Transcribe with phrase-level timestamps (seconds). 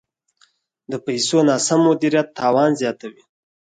[0.91, 3.21] د پیسو ناسم مدیریت تاوان زیاتوي.